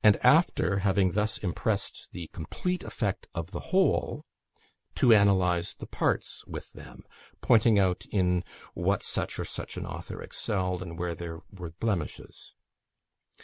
[0.00, 4.24] and after having thus impressed the complete effect of the whole,
[4.94, 7.02] to analyse the parts with them,
[7.40, 8.44] pointing out in
[8.74, 11.16] what such or such an author excelled, and where
[11.50, 12.54] were the blemishes.